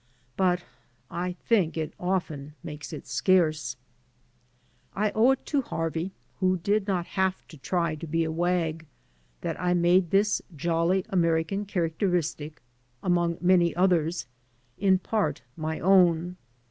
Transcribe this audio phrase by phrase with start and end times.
[0.35, 0.63] But
[1.11, 3.75] I think it often makes it scarce.
[4.95, 8.87] I owe it to Harvey (who did not have to try to be a wag)
[9.41, 12.63] that I made this jolly American characteristic,
[13.03, 14.25] among many others,
[14.79, 16.37] in part my own.